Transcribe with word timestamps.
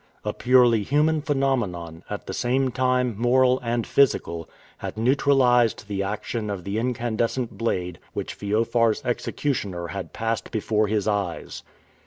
A 0.25 0.33
purely 0.33 0.81
human 0.81 1.21
phenomenon, 1.21 2.03
at 2.09 2.25
the 2.25 2.33
same 2.33 2.71
time 2.71 3.13
moral 3.19 3.59
and 3.61 3.85
physical, 3.85 4.49
had 4.79 4.97
neutralized 4.97 5.87
the 5.87 6.01
action 6.01 6.49
of 6.49 6.63
the 6.63 6.79
incandescent 6.79 7.55
blade 7.55 7.99
which 8.13 8.33
Feofar's 8.33 9.03
executioner 9.05 9.89
had 9.89 10.11
passed 10.11 10.49
before 10.49 10.87
his 10.87 11.07
eyes. 11.07 11.61